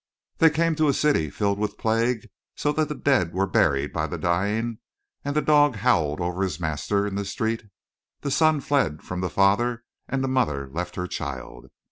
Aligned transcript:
"They 0.39 0.49
came 0.49 0.73
to 0.77 0.87
a 0.87 0.95
city 0.95 1.29
filled 1.29 1.59
with 1.59 1.77
plague 1.77 2.27
so 2.55 2.71
that 2.71 2.89
the 2.89 2.95
dead 2.95 3.33
were 3.35 3.45
buried 3.45 3.93
by 3.93 4.07
the 4.07 4.17
dying 4.17 4.79
and 5.23 5.35
the 5.35 5.43
dog 5.43 5.75
howled 5.75 6.19
over 6.19 6.41
his 6.41 6.59
master 6.59 7.05
in 7.05 7.13
the 7.13 7.23
street; 7.23 7.65
the 8.21 8.31
son 8.31 8.61
fled 8.61 9.03
from 9.03 9.21
the 9.21 9.29
father 9.29 9.83
and 10.09 10.23
the 10.23 10.27
mother 10.27 10.67
left 10.71 10.95
her 10.95 11.05
child. 11.05 11.67